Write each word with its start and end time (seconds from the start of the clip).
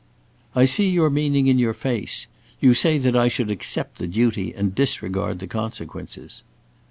"I 0.55 0.65
see 0.65 0.89
your 0.89 1.11
meaning 1.11 1.45
in 1.45 1.59
your 1.59 1.75
face. 1.75 2.25
You 2.59 2.73
say 2.73 2.97
that 2.97 3.15
I 3.15 3.27
should 3.27 3.51
accept 3.51 3.99
the 3.99 4.07
duty 4.07 4.51
and 4.51 4.73
disregard 4.73 5.37
the 5.37 5.45
consequences." 5.45 6.41